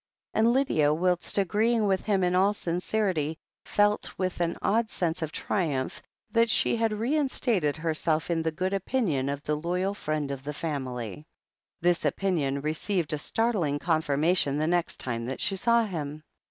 And 0.33 0.51
Lydia, 0.51 0.91
whilst 0.95 1.37
agreeing 1.37 1.85
with 1.85 2.05
him 2.05 2.23
in 2.23 2.33
all 2.33 2.53
sincerity, 2.53 3.37
felt 3.65 4.11
with 4.17 4.39
an 4.41 4.57
odd 4.59 4.89
sense 4.89 5.21
of 5.21 5.31
triumph 5.31 6.01
that 6.31 6.49
she 6.49 6.75
had 6.75 6.91
rein 6.91 7.27
stated 7.29 7.75
herself 7.77 8.31
in 8.31 8.41
the 8.41 8.49
good 8.51 8.73
opinion 8.73 9.29
of 9.29 9.43
the 9.43 9.53
loyal 9.53 9.93
friend 9.93 10.31
of 10.31 10.43
the 10.43 10.55
family. 10.55 11.27
This 11.81 12.03
opinion 12.03 12.61
received 12.61 13.13
a 13.13 13.19
startling 13.19 13.77
confirmation 13.77 14.57
the 14.57 14.65
next 14.65 14.99
time 14.99 15.27
that 15.27 15.39
she 15.39 15.55
saw 15.55 15.85
him. 15.85 16.23